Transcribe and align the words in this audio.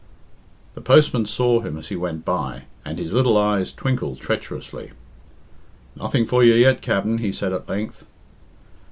The 0.73 0.81
postman 0.81 1.27
saw 1.27 1.59
him 1.59 1.77
as 1.77 1.89
he 1.89 1.95
went 1.95 2.25
by, 2.25 2.63
and 2.83 2.97
his 2.97 3.13
little 3.13 3.37
eyes 3.37 3.71
twinkled 3.71 4.17
treacherously. 4.19 4.93
"Nothing 5.95 6.25
for 6.25 6.43
you 6.43 6.55
yet, 6.55 6.81
Capt'n," 6.81 7.19
he 7.19 7.31
said 7.31 7.53
at 7.53 7.69
length. 7.69 8.03